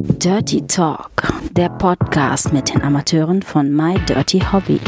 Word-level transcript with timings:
Dirty 0.00 0.64
Talk, 0.64 1.10
der 1.50 1.70
Podcast 1.70 2.52
mit 2.52 2.72
den 2.72 2.82
Amateuren 2.82 3.42
von 3.42 3.74
My 3.74 3.98
Dirty 4.08 4.38
Hobby. 4.52 4.78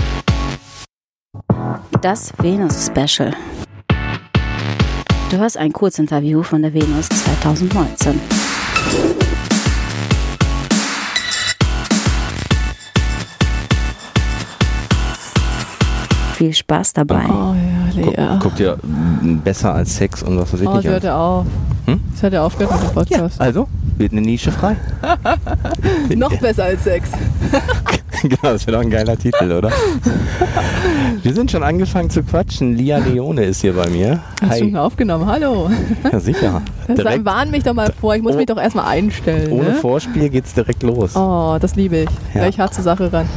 Das 2.00 2.32
Venus 2.38 2.86
Special. 2.86 3.34
Du 5.30 5.36
hörst 5.38 5.56
ein 5.56 5.72
Kurzinterview 5.72 6.44
von 6.44 6.62
der 6.62 6.72
Venus 6.72 7.08
2019. 7.08 8.20
Viel 16.34 16.54
Spaß 16.54 16.92
dabei. 16.92 17.24
Oh 17.28 17.54
ja. 18.16 18.38
Guck, 18.40 18.60
m, 18.60 19.40
besser 19.42 19.74
als 19.74 19.96
Sex 19.96 20.22
und 20.22 20.38
was 20.38 20.52
weiß 20.52 20.60
ich 20.60 20.68
oh, 20.68 20.76
nicht 20.76 20.86
an. 20.86 20.92
hört 20.92 21.04
ja 21.04 21.18
auf. 21.18 21.46
Hm? 21.86 22.00
Sie 22.14 22.22
hat 22.26 22.32
ja 22.32 22.44
aufgehört 22.44 22.72
mit 22.72 22.82
dem 22.82 22.86
Ja, 22.88 22.92
Podcast. 23.18 23.40
also 23.40 23.66
wird 24.00 24.12
eine 24.12 24.22
Nische 24.22 24.50
frei. 24.50 24.76
Noch 26.16 26.34
besser 26.38 26.64
als 26.64 26.82
Sex. 26.84 27.10
genau, 28.22 28.36
das 28.42 28.66
wäre 28.66 28.78
doch 28.78 28.82
ein 28.82 28.90
geiler 28.90 29.16
Titel, 29.16 29.52
oder? 29.52 29.70
Wir 31.22 31.34
sind 31.34 31.50
schon 31.50 31.62
angefangen 31.62 32.10
zu 32.10 32.22
quatschen. 32.22 32.76
Lia 32.76 32.98
Leone 32.98 33.44
ist 33.44 33.60
hier 33.60 33.74
bei 33.74 33.88
mir. 33.88 34.20
Hast 34.42 34.60
du 34.60 34.64
schon 34.64 34.76
aufgenommen? 34.76 35.26
Hallo. 35.26 35.70
Ja, 36.10 36.18
sicher. 36.18 36.62
Dann 36.88 37.24
warn 37.24 37.50
mich 37.50 37.62
doch 37.62 37.74
mal 37.74 37.92
vor. 38.00 38.16
Ich 38.16 38.22
muss 38.22 38.34
Oh- 38.34 38.38
mich 38.38 38.46
doch 38.46 38.56
erstmal 38.58 38.86
einstellen. 38.86 39.52
ohne 39.52 39.68
ne? 39.70 39.74
Vorspiel 39.74 40.28
geht's 40.30 40.54
direkt 40.54 40.82
los. 40.82 41.14
Oh, 41.14 41.58
das 41.60 41.76
liebe 41.76 41.98
ich. 41.98 42.10
Ja. 42.34 42.40
Gleich 42.42 42.58
hart 42.58 42.74
zur 42.74 42.84
Sache 42.84 43.12
ran. 43.12 43.28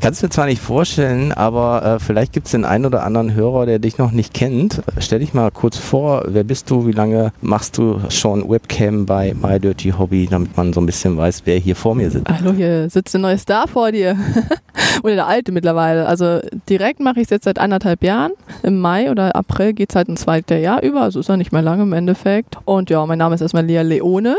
Ich 0.00 0.02
kann 0.02 0.14
es 0.14 0.22
mir 0.22 0.30
zwar 0.30 0.46
nicht 0.46 0.62
vorstellen, 0.62 1.30
aber 1.30 1.84
äh, 1.84 1.98
vielleicht 1.98 2.32
gibt 2.32 2.46
es 2.46 2.52
den 2.52 2.64
einen 2.64 2.86
oder 2.86 3.02
anderen 3.02 3.34
Hörer, 3.34 3.66
der 3.66 3.78
dich 3.78 3.98
noch 3.98 4.12
nicht 4.12 4.32
kennt. 4.32 4.80
Stell 4.98 5.18
dich 5.18 5.34
mal 5.34 5.50
kurz 5.50 5.76
vor, 5.76 6.24
wer 6.26 6.42
bist 6.42 6.70
du, 6.70 6.86
wie 6.86 6.92
lange 6.92 7.32
machst 7.42 7.76
du 7.76 8.00
schon 8.08 8.48
Webcam 8.48 9.04
bei 9.04 9.34
My 9.34 9.60
Dirty 9.60 9.90
Hobby, 9.90 10.26
damit 10.26 10.56
man 10.56 10.72
so 10.72 10.80
ein 10.80 10.86
bisschen 10.86 11.18
weiß, 11.18 11.42
wer 11.44 11.58
hier 11.58 11.76
vor 11.76 11.94
mir 11.94 12.10
sitzt. 12.10 12.30
Hallo, 12.30 12.52
hier 12.52 12.88
sitzt 12.88 13.14
ein 13.14 13.20
neuer 13.20 13.36
Star 13.36 13.68
vor 13.68 13.92
dir. 13.92 14.16
oder 15.02 15.16
der 15.16 15.26
alte 15.26 15.52
mittlerweile. 15.52 16.06
Also 16.06 16.40
direkt 16.70 17.00
mache 17.00 17.20
ich 17.20 17.24
es 17.24 17.30
jetzt 17.30 17.44
seit 17.44 17.58
anderthalb 17.58 18.02
Jahren. 18.02 18.32
Im 18.62 18.80
Mai 18.80 19.10
oder 19.10 19.36
April 19.36 19.74
geht 19.74 19.90
es 19.90 19.96
halt 19.96 20.08
ein 20.08 20.16
zweites 20.16 20.62
Jahr 20.62 20.82
über. 20.82 21.02
Also 21.02 21.20
ist 21.20 21.28
ja 21.28 21.36
nicht 21.36 21.52
mehr 21.52 21.60
lange 21.60 21.82
im 21.82 21.92
Endeffekt. 21.92 22.56
Und 22.64 22.88
ja, 22.88 23.04
mein 23.04 23.18
Name 23.18 23.34
ist 23.34 23.42
erstmal 23.42 23.66
Lea 23.66 23.82
Leone. 23.82 24.36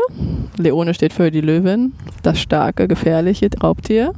Leone 0.56 0.92
steht 0.92 1.12
für 1.12 1.30
die 1.30 1.40
Löwin. 1.40 1.92
Das 2.24 2.40
starke, 2.40 2.88
gefährliche 2.88 3.48
Raubtier. 3.62 4.12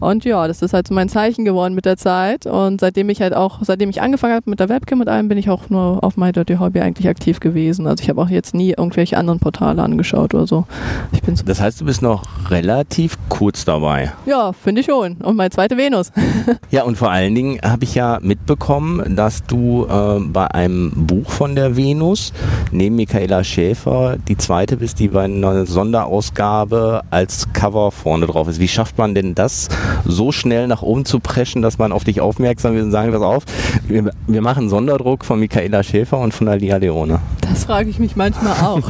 Und 0.00 0.24
ja, 0.24 0.46
das 0.46 0.60
ist 0.60 0.73
halt 0.74 0.88
so 0.88 0.94
mein 0.94 1.08
Zeichen 1.08 1.44
geworden 1.44 1.74
mit 1.74 1.84
der 1.84 1.96
Zeit. 1.96 2.46
Und 2.46 2.80
seitdem 2.80 3.08
ich 3.08 3.20
halt 3.22 3.34
auch, 3.34 3.60
seitdem 3.62 3.90
ich 3.90 4.02
angefangen 4.02 4.34
habe 4.34 4.50
mit 4.50 4.60
der 4.60 4.68
Webcam 4.68 5.00
und 5.00 5.08
allem, 5.08 5.28
bin 5.28 5.38
ich 5.38 5.48
auch 5.48 5.70
nur 5.70 6.02
auf 6.02 6.16
My 6.16 6.32
Dirty 6.32 6.56
Hobby 6.56 6.80
eigentlich 6.80 7.08
aktiv 7.08 7.40
gewesen. 7.40 7.86
Also 7.86 8.02
ich 8.02 8.08
habe 8.10 8.20
auch 8.20 8.28
jetzt 8.28 8.54
nie 8.54 8.70
irgendwelche 8.76 9.16
anderen 9.16 9.38
Portale 9.40 9.82
angeschaut 9.82 10.34
oder 10.34 10.46
so. 10.46 10.66
Ich 11.12 11.22
bin 11.22 11.36
so 11.36 11.44
Das 11.44 11.60
heißt, 11.60 11.80
du 11.80 11.84
bist 11.84 12.02
noch 12.02 12.22
relativ 12.50 13.16
kurz 13.28 13.64
dabei. 13.64 14.12
ja, 14.26 14.52
finde 14.52 14.80
ich 14.80 14.86
schon. 14.86 15.14
Und 15.16 15.36
meine 15.36 15.50
zweite 15.50 15.76
Venus. 15.76 16.12
Ja, 16.70 16.82
und 16.82 16.96
vor 16.96 17.10
allen 17.10 17.34
Dingen 17.34 17.60
habe 17.62 17.84
ich 17.84 17.94
ja 17.94 18.18
mitbekommen, 18.20 19.14
dass 19.16 19.44
du 19.44 19.86
äh, 19.88 20.18
bei 20.20 20.48
einem 20.48 20.90
Buch 21.06 21.30
von 21.30 21.54
der 21.54 21.76
Venus 21.76 22.32
neben 22.72 22.96
Michaela 22.96 23.44
Schäfer 23.44 24.16
die 24.26 24.36
zweite 24.36 24.78
bist, 24.78 24.98
die 24.98 25.08
bei 25.08 25.24
einer 25.24 25.66
Sonderausgabe 25.66 27.02
als 27.10 27.52
Cover 27.52 27.90
vorne 27.92 28.26
drauf 28.26 28.48
ist. 28.48 28.58
Wie 28.60 28.68
schafft 28.68 28.98
man 28.98 29.14
denn 29.14 29.34
das, 29.34 29.68
so 30.04 30.32
schnell 30.32 30.63
nach 30.66 30.82
oben 30.82 31.04
zu 31.04 31.20
preschen, 31.20 31.62
dass 31.62 31.78
man 31.78 31.92
auf 31.92 32.04
dich 32.04 32.20
aufmerksam 32.20 32.74
wird 32.74 32.84
und 32.84 32.90
sagen, 32.90 33.12
pass 33.12 33.22
auf, 33.22 33.44
wir, 33.86 34.10
wir 34.26 34.42
machen 34.42 34.68
Sonderdruck 34.68 35.24
von 35.24 35.40
Michaela 35.40 35.82
Schäfer 35.82 36.18
und 36.18 36.32
von 36.34 36.46
der 36.46 36.56
Lia 36.56 36.76
Leone. 36.76 37.20
Das 37.48 37.64
frage 37.64 37.90
ich 37.90 37.98
mich 37.98 38.16
manchmal 38.16 38.52
auch. 38.64 38.82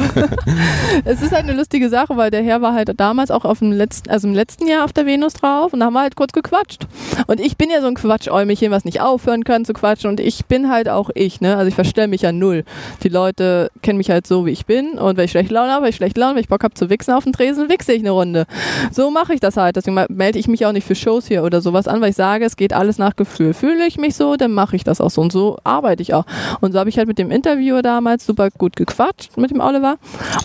es 1.05 1.23
ist 1.23 1.33
halt 1.33 1.45
eine 1.45 1.55
lustige 1.55 1.89
Sache, 1.89 2.17
weil 2.17 2.31
der 2.31 2.43
Herr 2.43 2.63
war 2.63 2.75
halt 2.75 2.93
damals 2.99 3.31
auch 3.31 3.45
auf 3.45 3.59
dem 3.59 3.73
letzten, 3.73 4.11
also 4.11 4.29
im 4.29 4.35
letzten 4.35 4.67
Jahr 4.67 4.85
auf 4.85 4.93
der 4.93 5.07
Venus 5.07 5.35
drauf 5.35 5.73
und 5.73 5.81
da 5.81 5.87
haben 5.87 5.95
wir 5.95 6.01
halt 6.01 6.17
kurz 6.17 6.33
gequatscht. 6.33 6.87
Und 7.27 7.41
ich 7.41 7.57
bin 7.57 7.71
ja 7.71 7.81
so 7.81 7.89
ein 7.89 7.95
Quatschäumelchen, 7.95 8.71
was 8.71 8.85
nicht 8.85 9.01
aufhören 9.01 9.45
kann 9.45 9.65
zu 9.65 9.73
quatschen 9.73 10.11
und 10.11 10.21
ich 10.21 10.47
bin 10.47 10.71
halt 10.71 10.89
auch 10.89 11.11
ich, 11.15 11.41
ne? 11.41 11.57
Also 11.57 11.69
ich 11.69 11.75
verstelle 11.75 12.09
mich 12.09 12.23
ja 12.23 12.33
null. 12.33 12.65
Die 13.03 13.09
Leute 13.09 13.71
kennen 13.83 13.99
mich 13.99 14.11
halt 14.11 14.27
so, 14.27 14.47
wie 14.47 14.51
ich 14.51 14.67
bin 14.67 14.99
und 14.99 15.17
wenn 15.17 15.25
ich 15.25 15.31
schlecht 15.31 15.51
Laune 15.51 15.73
habe, 15.73 15.85
wenn 15.85 15.91
ich 15.91 15.97
schlecht 15.97 16.17
Laune, 16.17 16.35
wenn 16.35 16.43
ich 16.43 16.49
Bock 16.49 16.65
habe 16.65 16.75
zu 16.75 16.91
wichsen 16.91 17.13
auf 17.13 17.25
dem 17.25 17.33
Tresen, 17.33 17.69
wichse 17.69 17.93
ich 17.93 18.01
eine 18.01 18.11
Runde. 18.11 18.47
So 18.93 19.11
mache 19.11 19.35
ich 19.35 19.41
das 19.41 19.57
halt. 19.57 19.77
Deswegen 19.77 20.05
melde 20.09 20.39
ich 20.39 20.49
mich 20.49 20.65
auch 20.67 20.73
nicht 20.73 20.87
für 20.87 20.95
Shows 20.95 21.27
hier 21.27 21.45
oder 21.45 21.61
sowas 21.65 21.89
an, 21.89 22.01
weil 22.01 22.11
ich 22.11 22.17
sage, 22.17 22.45
es 22.45 22.57
geht 22.57 22.73
alles 22.73 22.99
nach 22.99 23.17
Gefühl. 23.17 23.55
Fühle 23.55 23.87
ich 23.87 23.99
mich 23.99 24.15
so, 24.15 24.37
dann 24.37 24.53
mache 24.53 24.77
ich 24.77 24.85
das 24.85 25.01
auch 25.01 25.11
so 25.11 25.21
und 25.21 25.33
so 25.33 25.59
arbeite 25.65 26.03
ich 26.03 26.15
auch. 26.15 26.25
Und 26.61 26.73
so 26.73 26.79
habe 26.79 26.89
ich 26.89 26.99
halt 26.99 27.09
mit 27.09 27.19
dem 27.19 27.31
Interviewer 27.31 27.83
damals 27.83 28.25
super 28.25 28.51
gut 28.51 28.77
gequatscht 28.77 29.37
mit 29.37 29.51
dem 29.51 29.61
Oliver 29.61 29.97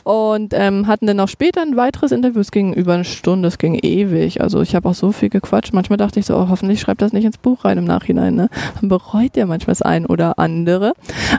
und 0.03 0.53
ähm, 0.55 0.87
hatten 0.87 1.05
dann 1.05 1.19
auch 1.19 1.27
später 1.27 1.61
ein 1.61 1.75
weiteres 1.75 2.11
Interview. 2.11 2.41
Es 2.41 2.51
ging 2.51 2.73
über 2.73 2.93
eine 2.93 3.05
Stunde, 3.05 3.47
es 3.47 3.57
ging 3.57 3.75
ewig. 3.75 4.41
Also 4.41 4.61
ich 4.61 4.75
habe 4.75 4.89
auch 4.89 4.95
so 4.95 5.11
viel 5.11 5.29
gequatscht. 5.29 5.73
Manchmal 5.73 5.97
dachte 5.97 6.19
ich 6.19 6.25
so, 6.25 6.35
oh, 6.35 6.47
hoffentlich 6.49 6.79
schreibt 6.79 7.01
das 7.01 7.13
nicht 7.13 7.25
ins 7.25 7.37
Buch 7.37 7.65
rein 7.65 7.77
im 7.77 7.85
Nachhinein. 7.85 8.35
Ne? 8.35 8.49
Dann 8.79 8.89
bereut 8.89 9.35
ja 9.35 9.45
manchmal 9.45 9.73
das 9.73 9.81
ein 9.81 10.05
oder 10.05 10.39
andere. 10.39 10.93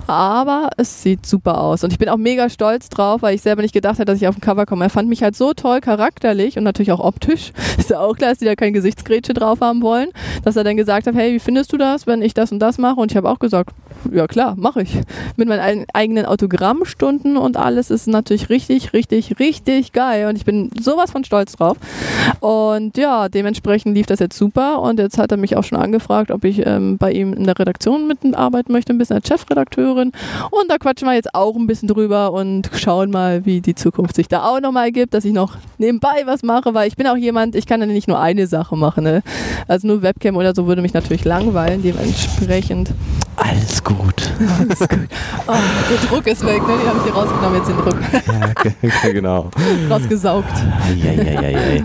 Aber 0.06 0.70
es 0.76 1.02
sieht 1.02 1.26
super 1.26 1.60
aus 1.60 1.84
und 1.84 1.92
ich 1.92 1.98
bin 1.98 2.08
auch 2.08 2.16
mega 2.16 2.48
stolz 2.50 2.88
drauf, 2.88 3.22
weil 3.22 3.34
ich 3.34 3.42
selber 3.42 3.62
nicht 3.62 3.74
gedacht 3.74 3.98
hätte, 3.98 4.06
dass 4.06 4.20
ich 4.20 4.28
auf 4.28 4.34
dem 4.34 4.41
Cover 4.41 4.66
komme. 4.66 4.84
Er 4.84 4.91
fand 4.91 5.08
mich 5.08 5.22
halt 5.22 5.36
so 5.36 5.54
toll 5.54 5.80
charakterlich 5.80 6.58
und 6.58 6.64
natürlich 6.64 6.92
auch 6.92 7.00
optisch. 7.00 7.52
Ist 7.78 7.91
ja 7.91 8.00
auch 8.00 8.16
klar, 8.16 8.30
dass 8.30 8.38
die 8.38 8.44
da 8.44 8.54
kein 8.54 8.72
Gesichtsgrätsche 8.72 9.34
drauf 9.34 9.60
haben 9.60 9.69
wollen, 9.82 10.10
dass 10.42 10.56
er 10.56 10.64
dann 10.64 10.76
gesagt 10.76 11.06
hat, 11.06 11.14
hey, 11.14 11.34
wie 11.34 11.38
findest 11.38 11.72
du 11.72 11.76
das, 11.76 12.06
wenn 12.06 12.22
ich 12.22 12.34
das 12.34 12.53
und 12.53 12.58
das 12.58 12.78
mache? 12.78 13.00
Und 13.00 13.12
ich 13.12 13.16
habe 13.16 13.28
auch 13.28 13.38
gesagt, 13.38 13.70
ja 14.12 14.26
klar, 14.26 14.54
mache 14.56 14.82
ich. 14.82 14.98
Mit 15.36 15.48
meinen 15.48 15.60
ein- 15.60 15.86
eigenen 15.92 16.26
Autogrammstunden 16.26 17.36
und 17.36 17.56
alles 17.56 17.90
ist 17.90 18.06
natürlich 18.06 18.48
richtig, 18.48 18.92
richtig, 18.92 19.38
richtig 19.38 19.92
geil 19.92 20.28
und 20.28 20.36
ich 20.36 20.44
bin 20.44 20.70
sowas 20.80 21.10
von 21.10 21.24
stolz 21.24 21.52
drauf. 21.56 21.76
Und 22.40 22.96
ja, 22.96 23.28
dementsprechend 23.28 23.94
lief 23.94 24.06
das 24.06 24.18
jetzt 24.20 24.36
super 24.36 24.80
und 24.80 24.98
jetzt 24.98 25.18
hat 25.18 25.30
er 25.32 25.36
mich 25.36 25.56
auch 25.56 25.64
schon 25.64 25.78
angefragt, 25.78 26.30
ob 26.30 26.44
ich 26.44 26.64
ähm, 26.66 26.98
bei 26.98 27.12
ihm 27.12 27.32
in 27.32 27.44
der 27.44 27.58
Redaktion 27.58 28.06
mitarbeiten 28.06 28.72
möchte, 28.72 28.92
ein 28.92 28.98
bisschen 28.98 29.16
als 29.16 29.28
Chefredakteurin. 29.28 30.12
Und 30.50 30.70
da 30.70 30.78
quatschen 30.78 31.08
wir 31.08 31.14
jetzt 31.14 31.34
auch 31.34 31.56
ein 31.56 31.66
bisschen 31.66 31.88
drüber 31.88 32.32
und 32.32 32.70
schauen 32.74 33.10
mal, 33.10 33.44
wie 33.46 33.60
die 33.60 33.74
Zukunft 33.74 34.16
sich 34.16 34.28
da 34.28 34.44
auch 34.44 34.60
nochmal 34.60 34.92
gibt, 34.92 35.14
dass 35.14 35.24
ich 35.24 35.32
noch 35.32 35.56
nebenbei 35.78 36.22
was 36.26 36.42
mache, 36.42 36.74
weil 36.74 36.88
ich 36.88 36.96
bin 36.96 37.06
auch 37.06 37.16
jemand, 37.16 37.54
ich 37.54 37.66
kann 37.66 37.80
dann 37.80 37.88
nicht 37.90 38.08
nur 38.08 38.18
eine 38.20 38.46
Sache 38.46 38.76
machen. 38.76 39.04
Ne? 39.04 39.22
Also 39.68 39.86
nur 39.86 40.02
Webcam 40.02 40.36
oder 40.36 40.54
so 40.54 40.66
würde 40.66 40.82
mich 40.82 40.94
natürlich 40.94 41.24
langweilen, 41.24 41.82
dementsprechend. 41.82 42.90
Alles 43.50 43.82
gut. 43.82 44.30
Oh, 45.46 45.54
der 45.90 46.08
Druck 46.08 46.26
ist 46.26 46.46
weg, 46.46 46.64
ne? 46.66 46.74
Die 46.80 46.88
habe 46.88 46.98
ich 46.98 47.04
hier 47.04 47.12
rausgenommen, 47.12 47.56
jetzt 47.56 47.68
den 47.68 47.76
Druck 47.78 47.96
ja, 49.04 49.12
genau. 49.12 49.50
rausgesaugt. 49.90 50.52
Eieieiei. 50.86 51.82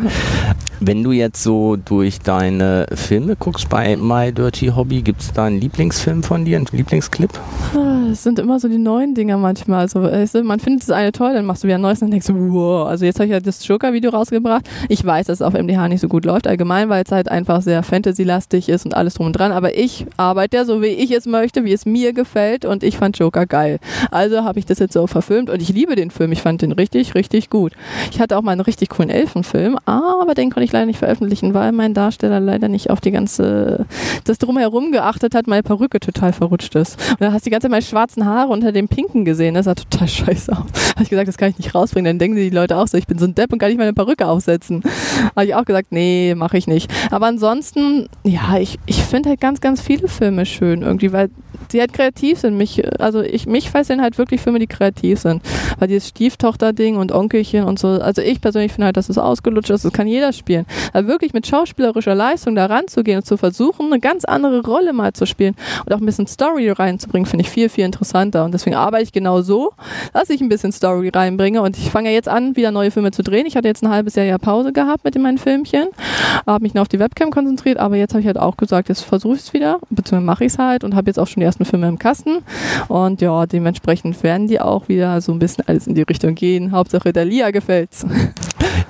Wenn 0.88 1.03
du 1.03 1.12
jetzt 1.12 1.41
so 1.41 1.78
durch 1.78 2.19
deine 2.19 2.85
Filme 2.94 3.35
guckst 3.35 3.69
bei 3.69 3.97
My 3.97 4.31
Dirty 4.31 4.68
Hobby, 4.68 5.01
gibt 5.01 5.19
es 5.19 5.34
da 5.34 5.46
einen 5.46 5.59
Lieblingsfilm 5.59 6.22
von 6.22 6.46
dir, 6.46 6.57
einen 6.57 6.68
Lieblingsclip? 6.72 7.31
Ah, 7.75 8.09
Es 8.12 8.22
sind 8.22 8.38
immer 8.38 8.59
so 8.59 8.68
die 8.68 8.78
neuen 8.78 9.16
Dinger 9.16 9.40
manchmal. 9.40 9.79
Also, 9.79 10.44
man 10.44 10.59
findet 10.59 10.84
das 10.84 10.91
eine 10.91 11.12
toll, 11.12 11.34
dann 11.34 11.47
machst 11.47 11.63
du 11.63 11.68
wieder 11.68 11.79
ein 11.79 11.81
neues 11.81 12.03
und 12.03 12.12
denkst 12.12 12.28
wow. 12.29 12.88
Also 12.88 13.03
jetzt 13.03 13.16
habe 13.16 13.25
ich 13.25 13.31
ja 13.31 13.40
das 13.40 13.68
Joker-Video 13.68 14.12
rausgebracht. 14.12 14.69
Ich 14.88 15.03
weiß, 15.03 15.25
dass 15.25 15.40
es 15.40 15.41
auf 15.41 15.56
MDH 15.56 15.88
nicht 15.88 16.01
so 16.01 16.07
gut 16.07 16.24
läuft, 16.24 16.45
allgemein, 16.45 16.88
weil 16.88 17.03
es 17.03 17.12
halt 17.12 17.29
einfach 17.29 17.63
sehr 17.63 17.81
Fantasy-lastig 17.81 18.69
ist 18.69 18.85
und 18.85 18.94
alles 18.95 19.16
drum 19.16 19.25
und 19.25 19.34
dran. 19.34 19.51
Aber 19.51 19.75
ich 19.75 20.06
arbeite 20.18 20.57
ja 20.57 20.66
so, 20.66 20.84
wie 20.84 20.88
ich 20.88 21.09
es 21.09 21.25
möchte, 21.25 21.66
wie 21.66 21.74
es 21.74 21.88
mir 21.88 22.13
gefällt 22.13 22.63
und 22.63 22.84
ich 22.84 22.97
fand 22.97 23.18
Joker 23.18 23.47
geil. 23.47 23.79
Also 24.12 24.44
habe 24.44 24.59
ich 24.59 24.68
das 24.68 24.78
jetzt 24.78 24.94
so 24.94 25.07
verfilmt 25.07 25.50
und 25.50 25.63
ich 25.63 25.69
liebe 25.69 25.95
den 25.95 26.12
Film. 26.12 26.31
Ich 26.31 26.44
fand 26.44 26.62
den 26.62 26.74
richtig, 26.74 27.16
richtig 27.16 27.50
gut. 27.50 27.74
Ich 28.12 28.19
hatte 28.19 28.38
auch 28.38 28.44
mal 28.44 28.51
einen 28.51 28.62
richtig 28.62 28.90
coolen 28.90 29.09
Elfenfilm, 29.09 29.79
aber 29.88 30.35
den 30.35 30.51
konnte 30.51 30.66
ich 30.66 30.75
leider 30.75 30.86
nicht 30.86 31.00
veröffentlichen, 31.00 31.53
weil 31.53 31.72
mein 31.72 31.94
Darsteller 31.94 32.40
leider 32.40 32.68
nicht 32.68 32.90
auf 32.90 33.02
die 33.02 33.12
ganze, 33.12 33.86
das 34.25 34.38
drumherum 34.38 34.91
geachtet 34.91 35.36
hat, 35.36 35.47
meine 35.47 35.63
Perücke 35.63 36.00
total 36.00 36.34
verrutscht 36.34 36.75
ist. 36.75 37.00
Und 37.12 37.22
da 37.22 37.31
hast 37.31 37.46
du 37.46 37.50
die 37.50 37.52
ganze 37.52 37.66
Zeit 37.66 37.72
meine 37.72 37.81
schwarzen 37.81 38.25
Haare 38.25 38.52
unter 38.52 38.72
dem 38.72 38.88
Pinken 38.88 39.25
gesehen. 39.25 39.56
Das 39.56 39.66
sah 39.66 39.75
total 39.75 40.08
scheiße 40.08 40.52
aus. 40.52 40.94
Habe 40.94 41.03
ich 41.03 41.09
gesagt, 41.09 41.28
das 41.28 41.38
kann 41.38 41.50
ich 41.50 41.58
nicht 41.58 41.74
rausbringen. 41.74 42.06
Dann 42.06 42.19
denken 42.19 42.38
die 42.38 42.50
Leute 42.50 42.78
auch 42.78 42.88
so, 42.88 42.98
ich 42.98 43.07
bin 43.07 43.18
so 43.18 43.25
ein 43.25 43.36
Depp 43.36 43.51
und 43.54 43.60
kann 43.60 43.69
nicht 43.69 43.77
meine 43.77 43.94
Perücke 43.94 44.27
aufsetzen. 44.27 44.83
Habe 45.36 45.45
ich 45.45 45.56
auch 45.56 45.66
gesagt, 45.66 45.88
nee, 45.92 46.36
mache 46.36 46.57
ich 46.57 46.68
nicht. 46.68 46.92
Aber 47.12 47.28
ansonsten, 47.28 48.07
ja, 48.24 48.57
ich, 48.57 48.78
ich 48.86 49.04
finde 49.04 49.30
halt 49.30 49.42
ganz, 49.42 49.62
ganz 49.62 49.81
viele 49.81 50.07
Filme 50.07 50.45
schön 50.45 50.81
irgendwie, 50.81 51.12
weil 51.12 51.30
sie 51.71 51.79
halt 51.79 51.94
kreativ 51.94 52.39
sind. 52.39 52.57
Mich, 52.57 52.83
also 53.00 53.21
ich, 53.21 53.47
mich 53.47 53.69
fesseln 53.69 54.01
halt 54.01 54.17
wirklich 54.17 54.41
Filme, 54.41 54.59
die 54.59 54.67
kreativ 54.67 55.19
sind. 55.19 55.41
Weil 55.79 55.88
dieses 55.88 56.09
Stieftochter-Ding 56.09 56.97
und 56.97 57.12
Onkelchen 57.12 57.63
und 57.65 57.79
so, 57.79 57.88
also 57.88 58.21
ich 58.21 58.41
persönlich 58.41 58.73
finde 58.73 58.88
halt, 58.88 58.97
dass 58.97 59.09
es 59.09 59.17
ausgelutscht 59.17 59.69
ist, 59.69 59.85
das 59.85 59.94
kann 59.94 60.07
jeder 60.07 60.33
spielen. 60.33 60.65
Aber 60.94 61.07
wirklich 61.07 61.33
mit 61.33 61.47
schauspielerischer 61.47 62.15
Leistung 62.15 62.56
da 62.56 62.65
ranzugehen 62.65 63.19
und 63.19 63.25
zu 63.25 63.38
versuchen, 63.38 63.88
eine 63.88 64.00
ganz 64.00 64.25
andere 64.25 64.62
Rolle 64.62 64.94
mal 64.94 65.13
zu 65.13 65.25
spielen 65.25 65.56
und 65.85 65.94
auch 65.94 66.00
ein 66.00 66.06
bisschen 66.06 66.27
Story 66.27 66.69
reinzubringen, 66.69 67.25
finde 67.25 67.44
ich 67.44 67.50
viel, 67.50 67.69
viel 67.69 67.85
interessanter. 67.85 68.45
Und 68.45 68.53
deswegen 68.53 68.75
arbeite 68.75 69.03
ich 69.03 69.11
genau 69.11 69.41
so, 69.41 69.71
dass 70.13 70.29
ich 70.29 70.41
ein 70.41 70.50
bisschen 70.50 70.71
Story 70.71 71.09
reinbringe. 71.09 71.61
Und 71.61 71.77
ich 71.77 71.89
fange 71.91 72.09
ja 72.09 72.15
jetzt 72.15 72.29
an, 72.29 72.56
wieder 72.56 72.71
neue 72.71 72.91
Filme 72.91 73.11
zu 73.11 73.23
drehen. 73.23 73.45
Ich 73.45 73.56
hatte 73.56 73.68
jetzt 73.68 73.83
ein 73.83 73.89
halbes 73.89 74.15
Jahr 74.15 74.25
ja 74.25 74.38
Pause 74.38 74.73
gehabt 74.73 75.03
mit 75.03 75.15
meinen 75.18 75.38
Filmchen, 75.38 75.88
habe 76.45 76.63
mich 76.63 76.73
nur 76.73 76.81
auf 76.81 76.88
die 76.88 77.00
Webcam 77.00 77.31
konzentriert, 77.31 77.77
aber 77.77 77.95
jetzt 77.95 78.13
habe 78.13 78.21
ich 78.21 78.27
halt 78.27 78.38
auch 78.38 78.57
gesagt, 78.57 78.89
jetzt 78.89 79.01
versuche 79.01 79.35
ich 79.35 79.41
es 79.41 79.53
wieder, 79.53 79.79
beziehungsweise 79.89 80.25
mache 80.25 80.45
ich 80.45 80.53
es 80.53 80.59
halt 80.59 80.83
und 80.83 80.95
habe 80.95 81.07
jetzt 81.07 81.18
auch 81.19 81.27
schon 81.27 81.41
die 81.41 81.45
ersten 81.45 81.55
Filme 81.63 81.88
im 81.88 81.98
Kasten. 81.98 82.40
Und 82.90 83.22
ja, 83.22 83.46
dementsprechend 83.46 84.22
werden 84.24 84.48
die 84.48 84.60
auch 84.60 84.90
wieder 84.90 85.22
so 85.22 85.31
ein 85.31 85.40
bisschen 85.40 85.63
alles 85.68 85.88
in 85.88 85.96
die 85.96 86.02
Richtung 86.02 86.36
gehen. 86.36 86.72
Hauptsache 86.72 87.13
der 87.13 87.24
Lia 87.24 87.52
gefällt's. 87.52 88.06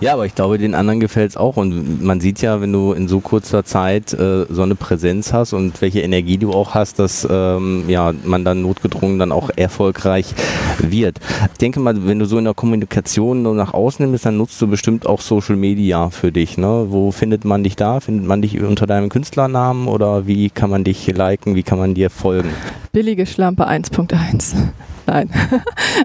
Ja, 0.05 0.13
aber 0.13 0.27
ich 0.27 0.35
glaube, 0.35 0.59
den 0.59 0.75
anderen 0.75 0.99
gefällt 0.99 1.31
es 1.31 1.35
auch. 1.35 1.57
Und 1.57 2.03
man 2.03 2.19
sieht 2.21 2.39
ja, 2.39 2.61
wenn 2.61 2.71
du 2.71 2.93
in 2.93 3.07
so 3.07 3.21
kurzer 3.21 3.65
Zeit 3.65 4.13
äh, 4.13 4.45
so 4.47 4.61
eine 4.61 4.75
Präsenz 4.75 5.33
hast 5.33 5.51
und 5.51 5.81
welche 5.81 6.01
Energie 6.01 6.37
du 6.37 6.53
auch 6.53 6.75
hast, 6.75 6.99
dass 6.99 7.27
ähm, 7.27 7.85
ja, 7.87 8.13
man 8.23 8.45
dann 8.45 8.61
notgedrungen 8.61 9.17
dann 9.17 9.31
auch 9.31 9.49
erfolgreich 9.55 10.35
wird. 10.77 11.19
Ich 11.51 11.57
denke 11.57 11.79
mal, 11.79 12.05
wenn 12.05 12.19
du 12.19 12.25
so 12.25 12.37
in 12.37 12.43
der 12.43 12.53
Kommunikation 12.53 13.41
nur 13.41 13.55
nach 13.55 13.73
außen 13.73 14.11
bist, 14.11 14.27
dann 14.27 14.37
nutzt 14.37 14.61
du 14.61 14.67
bestimmt 14.67 15.07
auch 15.07 15.21
Social 15.21 15.55
Media 15.55 16.11
für 16.11 16.31
dich. 16.31 16.59
Ne? 16.59 16.85
Wo 16.89 17.09
findet 17.09 17.43
man 17.43 17.63
dich 17.63 17.75
da? 17.75 17.99
Findet 17.99 18.27
man 18.27 18.43
dich 18.43 18.61
unter 18.61 18.85
deinem 18.85 19.09
Künstlernamen 19.09 19.87
oder 19.87 20.27
wie 20.27 20.51
kann 20.51 20.69
man 20.69 20.83
dich 20.83 21.07
liken? 21.07 21.55
Wie 21.55 21.63
kann 21.63 21.79
man 21.79 21.95
dir 21.95 22.11
folgen? 22.11 22.49
Billige 22.91 23.25
Schlampe 23.25 23.67
1.1. 23.67 24.67
Nein. 25.07 25.29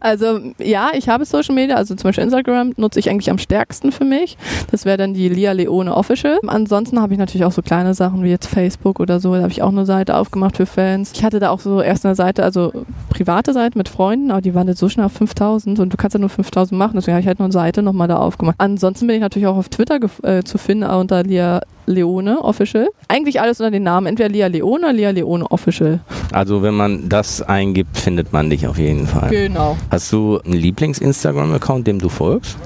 Also 0.01 0.39
ja, 0.59 0.91
ich 0.95 1.09
habe 1.09 1.25
Social 1.25 1.55
Media, 1.55 1.77
also 1.77 1.95
zum 1.95 2.09
Beispiel 2.09 2.25
Instagram 2.25 2.73
nutze 2.77 3.01
ich 3.01 3.11
eigentlich 3.11 3.29
am 3.29 3.39
stärksten 3.39 3.93
für 3.93 4.05
mich. 4.05 4.39
Das 4.71 4.85
wäre 4.85 4.97
dann 4.97 5.15
die 5.15 5.29
Lia 5.29 5.53
Leone 5.53 5.95
Official. 5.95 6.39
Ansonsten 6.47 7.01
habe 7.01 7.13
ich 7.13 7.19
natürlich 7.19 7.45
auch 7.45 7.53
so 7.53 7.61
kleine 7.61 7.93
Sachen 7.93 8.23
wie 8.23 8.31
jetzt 8.31 8.47
Facebook 8.47 9.01
oder 9.01 9.19
so. 9.21 9.35
Da 9.35 9.43
habe 9.43 9.51
ich 9.51 9.63
auch 9.63 9.71
eine 9.71 9.85
Seite 9.85 10.17
aufgemacht 10.17 10.57
für 10.57 10.67
Fans. 10.67 11.13
Ich 11.15 11.25
hatte 11.25 11.41
da 11.41 11.51
auch 11.51 11.61
so 11.61 11.83
erst 11.83 12.07
eine 12.07 12.15
Seite, 12.15 12.45
also 12.45 12.73
private 13.11 13.53
Seite 13.53 13.77
mit 13.77 13.89
Freunden, 13.89 14.31
aber 14.31 14.41
die 14.41 14.55
waren 14.55 14.69
jetzt 14.69 14.79
so 14.79 14.89
schnell 14.89 15.07
auf 15.07 15.13
5000 15.13 15.81
und 15.81 15.93
du 15.93 15.97
kannst 15.97 16.15
ja 16.15 16.21
nur 16.21 16.31
5000 16.31 16.79
machen. 16.79 16.93
Deswegen 16.95 17.15
habe 17.15 17.23
ich 17.23 17.27
halt 17.27 17.41
noch 17.41 17.47
eine 17.47 17.53
Seite 17.53 17.83
nochmal 17.83 18.09
da 18.09 18.17
aufgemacht. 18.17 18.57
Ansonsten 18.59 19.07
bin 19.07 19.17
ich 19.17 19.23
natürlich 19.23 19.49
auch 19.49 19.57
auf 19.57 19.69
Twitter 19.69 19.99
äh, 20.23 20.43
zu 20.45 20.57
finden 20.57 20.85
unter 20.85 21.23
Lia 21.23 21.61
Leone 21.91 22.43
Official. 22.43 22.89
Eigentlich 23.09 23.41
alles 23.41 23.61
unter 23.61 23.71
den 23.71 23.83
Namen, 23.83 24.07
entweder 24.07 24.29
Lia 24.29 24.47
Leone 24.47 24.87
oder 24.87 24.93
Lia 24.93 25.11
Leone 25.11 25.51
Official. 25.51 26.01
Also 26.33 26.63
wenn 26.63 26.75
man 26.75 27.09
das 27.09 27.43
eingibt, 27.43 27.99
findet 27.99 28.33
man 28.33 28.49
dich 28.49 28.67
auf 28.67 28.79
jeden 28.79 29.07
Fall. 29.07 29.31
Genau. 29.31 29.77
Hast 29.91 30.13
du 30.13 30.41
einen 30.45 30.55
Lieblings-Instagram-Account, 30.55 31.87
dem 31.87 31.99
du 31.99 32.09
folgst? 32.09 32.57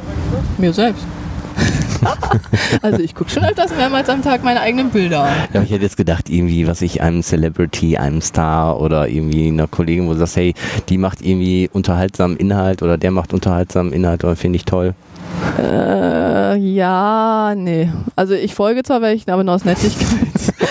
Mir 0.58 0.72
selbst. 0.72 1.04
also 2.82 2.98
ich 3.00 3.14
gucke 3.14 3.30
schon 3.30 3.44
öfters 3.44 3.74
mehrmals 3.76 4.08
am 4.08 4.22
Tag 4.22 4.44
meine 4.44 4.60
eigenen 4.60 4.90
Bilder 4.90 5.24
an. 5.24 5.32
Ja, 5.52 5.62
ich 5.62 5.70
hätte 5.70 5.82
jetzt 5.82 5.96
gedacht, 5.96 6.28
irgendwie, 6.28 6.66
was 6.66 6.82
ich 6.82 7.00
einem 7.00 7.22
Celebrity, 7.22 7.96
einem 7.96 8.20
Star 8.20 8.80
oder 8.80 9.08
irgendwie 9.08 9.48
einer 9.48 9.66
Kollegin, 9.66 10.06
wo 10.06 10.12
du 10.12 10.18
sagst, 10.18 10.36
hey, 10.36 10.54
die 10.88 10.98
macht 10.98 11.22
irgendwie 11.22 11.70
unterhaltsamen 11.72 12.36
Inhalt 12.36 12.82
oder 12.82 12.98
der 12.98 13.10
macht 13.10 13.32
unterhaltsamen 13.32 13.92
Inhalt 13.92 14.24
oder 14.24 14.36
finde 14.36 14.56
ich 14.56 14.64
toll. 14.64 14.94
Äh, 15.58 16.56
ja, 16.56 17.54
nee. 17.56 17.88
Also 18.16 18.34
ich 18.34 18.54
folge 18.54 18.82
zwar 18.82 19.02
welchen, 19.02 19.30
aber 19.30 19.44
nur 19.44 19.54
aus 19.54 19.64
Nettigkeit. 19.64 20.08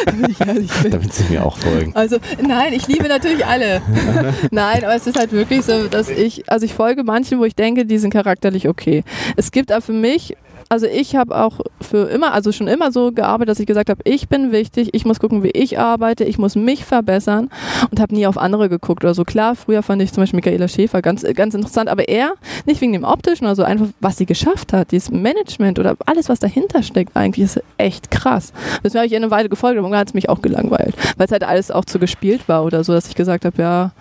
Damit 0.91 1.13
sie 1.13 1.23
mir 1.29 1.45
auch 1.45 1.57
folgen. 1.57 1.91
Also 1.95 2.17
nein, 2.41 2.73
ich 2.73 2.87
liebe 2.87 3.07
natürlich 3.07 3.45
alle. 3.45 3.81
nein, 4.51 4.83
aber 4.83 4.95
es 4.95 5.07
ist 5.07 5.17
halt 5.17 5.31
wirklich 5.31 5.63
so, 5.63 5.87
dass 5.87 6.09
ich, 6.09 6.49
also 6.49 6.65
ich 6.65 6.73
folge 6.73 7.03
manchen, 7.03 7.39
wo 7.39 7.45
ich 7.45 7.55
denke, 7.55 7.85
die 7.85 7.97
sind 7.97 8.11
charakterlich 8.11 8.67
okay. 8.67 9.03
Es 9.35 9.51
gibt 9.51 9.71
aber 9.71 9.81
für 9.81 9.93
mich 9.93 10.35
also 10.73 10.87
ich 10.87 11.15
habe 11.15 11.37
auch 11.37 11.59
für 11.81 12.09
immer, 12.09 12.33
also 12.33 12.51
schon 12.51 12.67
immer 12.67 12.91
so 12.91 13.11
gearbeitet, 13.11 13.49
dass 13.49 13.59
ich 13.59 13.67
gesagt 13.67 13.91
habe, 13.91 14.01
ich 14.05 14.27
bin 14.27 14.51
wichtig, 14.51 14.89
ich 14.93 15.05
muss 15.05 15.19
gucken, 15.19 15.43
wie 15.43 15.51
ich 15.51 15.77
arbeite, 15.77 16.23
ich 16.23 16.39
muss 16.39 16.55
mich 16.55 16.83
verbessern 16.83 17.51
und 17.91 17.99
habe 17.99 18.15
nie 18.15 18.25
auf 18.25 18.39
andere 18.39 18.69
geguckt 18.69 19.03
oder 19.03 19.13
so. 19.13 19.23
Klar, 19.23 19.55
früher 19.55 19.83
fand 19.83 20.01
ich 20.01 20.11
zum 20.11 20.23
Beispiel 20.23 20.37
Michaela 20.37 20.67
Schäfer 20.67 21.03
ganz, 21.03 21.23
ganz 21.35 21.53
interessant, 21.53 21.89
aber 21.89 22.07
eher 22.07 22.33
nicht 22.65 22.81
wegen 22.81 22.91
dem 22.93 23.03
optischen, 23.03 23.45
also 23.45 23.61
einfach, 23.61 23.85
was 23.99 24.17
sie 24.17 24.25
geschafft 24.25 24.73
hat, 24.73 24.91
dieses 24.91 25.11
Management 25.11 25.77
oder 25.77 25.95
alles, 26.07 26.27
was 26.27 26.39
dahinter 26.39 26.81
steckt, 26.81 27.15
eigentlich 27.15 27.45
ist 27.45 27.61
echt 27.77 28.09
krass. 28.09 28.51
Deswegen 28.83 29.01
habe 29.01 29.07
ich 29.07 29.15
eine 29.15 29.29
Weile 29.29 29.49
gefolgt, 29.49 29.77
aber 29.77 29.95
hat 29.95 30.07
es 30.07 30.15
mich 30.15 30.27
auch 30.27 30.41
gelangweilt, 30.41 30.95
weil 31.17 31.27
es 31.27 31.31
halt 31.31 31.43
alles 31.43 31.69
auch 31.69 31.85
zu 31.85 31.99
gespielt 31.99 32.47
war 32.47 32.65
oder 32.65 32.83
so, 32.83 32.93
dass 32.93 33.07
ich 33.07 33.13
gesagt 33.13 33.45
habe, 33.45 33.61
ja, 33.61 33.91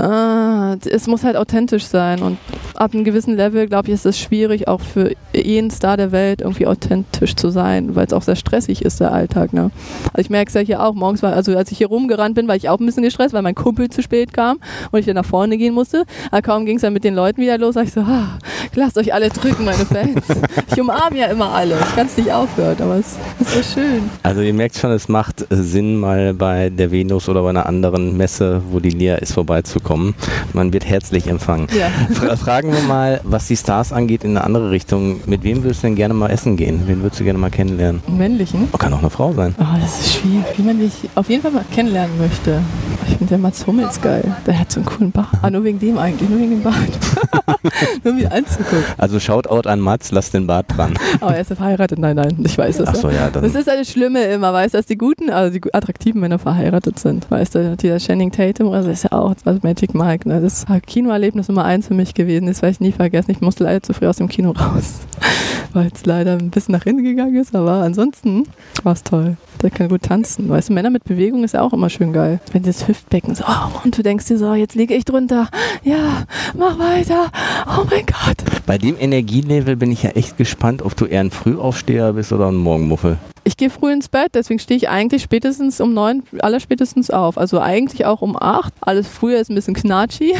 ah, 0.00 0.76
es 0.90 1.08
muss 1.08 1.24
halt 1.24 1.36
authentisch 1.36 1.84
sein 1.84 2.22
und 2.22 2.38
ab 2.76 2.94
einem 2.94 3.04
gewissen 3.04 3.36
Level, 3.36 3.66
glaube 3.66 3.88
ich, 3.88 3.94
ist 3.94 4.06
es 4.06 4.18
schwierig, 4.18 4.68
auch 4.68 4.80
für 4.80 5.12
jeden 5.34 5.70
Star 5.70 5.96
der 5.96 6.12
Welt 6.12 6.40
irgendwie 6.40 6.66
authentisch 6.66 7.34
zu 7.36 7.50
sein, 7.50 7.94
weil 7.94 8.06
es 8.06 8.12
auch 8.12 8.22
sehr 8.22 8.36
stressig 8.36 8.82
ist, 8.82 9.00
der 9.00 9.12
Alltag. 9.12 9.52
Ne? 9.52 9.70
Also 10.12 10.20
ich 10.20 10.30
merke 10.30 10.48
es 10.48 10.54
ja 10.54 10.60
hier 10.60 10.82
auch, 10.82 10.94
morgens 10.94 11.22
war, 11.22 11.32
also 11.32 11.56
als 11.56 11.72
ich 11.72 11.78
hier 11.78 11.88
rumgerannt 11.88 12.34
bin, 12.34 12.48
war 12.48 12.56
ich 12.56 12.68
auch 12.68 12.78
ein 12.78 12.86
bisschen 12.86 13.02
gestresst, 13.02 13.34
weil 13.34 13.42
mein 13.42 13.54
Kumpel 13.54 13.90
zu 13.90 14.02
spät 14.02 14.32
kam 14.32 14.58
und 14.90 14.98
ich 14.98 15.06
dann 15.06 15.16
nach 15.16 15.24
vorne 15.24 15.56
gehen 15.58 15.74
musste. 15.74 16.04
Aber 16.30 16.42
kaum 16.42 16.66
ging 16.66 16.76
es 16.76 16.82
dann 16.82 16.92
mit 16.92 17.04
den 17.04 17.14
Leuten 17.14 17.40
wieder 17.40 17.58
los, 17.58 17.74
sag 17.74 17.84
ich 17.84 17.92
so, 17.92 18.00
ah, 18.00 18.38
lasst 18.74 18.98
euch 18.98 19.12
alle 19.12 19.28
drücken, 19.28 19.64
meine 19.64 19.84
Fans. 19.86 20.24
ich 20.72 20.80
umarme 20.80 21.18
ja 21.18 21.26
immer 21.26 21.50
alle. 21.52 21.76
Ich 21.78 21.94
kann 21.94 22.06
es 22.06 22.16
nicht 22.16 22.32
aufhören, 22.32 22.76
aber 22.80 22.96
es 22.96 23.16
ist 23.40 23.54
so 23.54 23.80
schön. 23.80 24.02
Also 24.22 24.40
ihr 24.40 24.54
merkt 24.54 24.76
schon, 24.76 24.90
es 24.90 25.08
macht 25.08 25.46
Sinn, 25.50 25.96
mal 25.96 26.34
bei 26.34 26.70
der 26.70 26.90
Venus 26.90 27.28
oder 27.28 27.42
bei 27.42 27.50
einer 27.50 27.66
anderen 27.66 28.16
Messe, 28.16 28.62
wo 28.70 28.80
die 28.80 28.90
Lia 28.90 29.16
ist, 29.16 29.32
vorbeizukommen. 29.32 30.14
Man 30.52 30.72
wird 30.72 30.86
herzlich 30.86 31.26
empfangen. 31.26 31.68
Ja. 31.76 31.88
Fragen 32.36 32.65
wir 32.72 32.82
mal, 32.82 33.20
was 33.24 33.46
die 33.46 33.56
Stars 33.56 33.92
angeht, 33.92 34.24
in 34.24 34.30
eine 34.30 34.44
andere 34.44 34.70
Richtung. 34.70 35.20
Mit 35.26 35.42
wem 35.42 35.62
würdest 35.62 35.82
du 35.82 35.88
denn 35.88 35.96
gerne 35.96 36.14
mal 36.14 36.30
essen 36.30 36.56
gehen? 36.56 36.82
Wen 36.86 37.02
würdest 37.02 37.20
du 37.20 37.24
gerne 37.24 37.38
mal 37.38 37.50
kennenlernen? 37.50 38.02
Einen 38.06 38.18
männlichen? 38.18 38.68
Oh, 38.72 38.76
kann 38.78 38.92
auch 38.92 39.00
eine 39.00 39.10
Frau 39.10 39.32
sein. 39.32 39.54
Oh, 39.58 39.64
das 39.80 40.00
ist 40.00 40.14
schwierig. 40.14 40.44
Wie 40.56 40.62
man 40.62 40.78
dich 40.78 40.92
auf 41.14 41.28
jeden 41.28 41.42
Fall 41.42 41.52
mal 41.52 41.64
kennenlernen 41.74 42.16
möchte. 42.18 42.60
Ich 43.08 43.16
finde 43.16 43.26
der 43.26 43.38
Mats 43.38 43.66
Hummels 43.66 44.00
geil. 44.00 44.36
Der 44.46 44.58
hat 44.58 44.70
so 44.72 44.80
einen 44.80 44.86
coolen 44.86 45.12
Bart. 45.12 45.28
Ah, 45.42 45.50
nur 45.50 45.64
wegen 45.64 45.78
dem 45.78 45.98
eigentlich, 45.98 46.28
nur 46.28 46.38
wegen 46.38 46.50
dem 46.50 46.62
Bart. 46.62 46.76
nur 48.04 48.14
ihn 48.14 48.26
anzugucken. 48.26 48.84
Also 48.98 49.20
Shoutout 49.20 49.68
an 49.68 49.80
Mats, 49.80 50.12
lass 50.12 50.30
den 50.30 50.46
Bart 50.46 50.66
dran. 50.76 50.94
Aber 51.20 51.34
er 51.34 51.40
ist 51.40 51.50
ja 51.50 51.56
verheiratet. 51.56 51.98
Nein, 51.98 52.16
nein, 52.16 52.36
ich 52.44 52.56
weiß 52.56 52.78
das. 52.78 52.88
Ach 52.88 52.94
so, 52.94 53.10
ja. 53.10 53.30
Dann 53.30 53.42
das 53.42 53.54
ist 53.54 53.68
das 53.68 53.88
Schlimme 53.90 54.22
immer, 54.24 54.52
weißt 54.52 54.74
du, 54.74 54.78
dass 54.78 54.86
die 54.86 54.96
guten, 54.96 55.30
also 55.30 55.58
die 55.58 55.74
attraktiven 55.74 56.20
Männer 56.20 56.38
verheiratet 56.38 56.98
sind. 56.98 57.30
Weißt 57.30 57.54
du, 57.54 57.76
dieser 57.76 57.98
Channing 57.98 58.30
Tatum, 58.30 58.72
also 58.72 58.90
ist 58.90 59.04
ja 59.04 59.12
auch 59.12 59.34
das 59.44 59.62
Magic 59.62 59.94
Mike. 59.94 60.28
Ne? 60.28 60.40
Das 60.40 60.64
ist 60.64 60.86
Kinoerlebnis 60.86 61.48
Nummer 61.48 61.64
eins 61.64 61.88
für 61.88 61.94
mich 61.94 62.14
gewesen. 62.14 62.46
Das 62.46 62.62
werde 62.62 62.72
ich 62.72 62.80
nie 62.80 62.92
vergessen. 62.92 63.30
Ich 63.30 63.40
musste 63.40 63.64
leider 63.64 63.82
zu 63.82 63.92
früh 63.92 64.06
aus 64.06 64.16
dem 64.16 64.28
Kino 64.28 64.50
raus 64.50 65.00
weil 65.76 65.90
es 65.94 66.06
leider 66.06 66.32
ein 66.32 66.50
bisschen 66.50 66.72
nach 66.72 66.84
hinten 66.84 67.04
gegangen 67.04 67.36
ist, 67.36 67.54
aber 67.54 67.82
ansonsten 67.82 68.44
war 68.82 68.94
es 68.94 69.02
toll. 69.02 69.36
Der 69.62 69.70
kann 69.70 69.88
gut 69.88 70.02
tanzen. 70.02 70.48
Weißt 70.48 70.68
du, 70.68 70.72
Männer 70.72 70.90
mit 70.90 71.04
Bewegung 71.04 71.44
ist 71.44 71.54
ja 71.54 71.62
auch 71.62 71.72
immer 71.72 71.90
schön 71.90 72.12
geil. 72.12 72.40
Wenn 72.52 72.62
das 72.62 72.86
Hüftbecken 72.86 73.34
so, 73.34 73.44
oh, 73.46 73.80
und 73.84 73.96
du 73.96 74.02
denkst 74.02 74.26
dir 74.26 74.38
so, 74.38 74.54
jetzt 74.54 74.74
liege 74.74 74.94
ich 74.94 75.04
drunter. 75.04 75.48
Ja, 75.82 76.24
mach 76.56 76.78
weiter. 76.78 77.30
Oh 77.66 77.84
mein 77.90 78.06
Gott. 78.06 78.36
Bei 78.66 78.78
dem 78.78 78.96
Energielevel 78.98 79.76
bin 79.76 79.90
ich 79.90 80.02
ja 80.02 80.10
echt 80.10 80.36
gespannt, 80.36 80.82
ob 80.82 80.96
du 80.96 81.06
eher 81.06 81.20
ein 81.20 81.30
Frühaufsteher 81.30 82.12
bist 82.12 82.32
oder 82.32 82.48
ein 82.48 82.56
Morgenmuffel. 82.56 83.18
Ich 83.46 83.56
gehe 83.56 83.70
früh 83.70 83.92
ins 83.92 84.08
Bett, 84.08 84.30
deswegen 84.34 84.58
stehe 84.58 84.76
ich 84.76 84.88
eigentlich 84.88 85.22
spätestens 85.22 85.80
um 85.80 85.94
neun, 85.94 86.24
aller 86.40 86.58
spätestens 86.58 87.10
auf. 87.10 87.38
Also 87.38 87.60
eigentlich 87.60 88.04
auch 88.04 88.20
um 88.20 88.36
acht. 88.36 88.74
Alles 88.80 89.06
früher 89.06 89.38
ist 89.38 89.50
ein 89.50 89.54
bisschen 89.54 89.74
knatschi. 89.74 90.34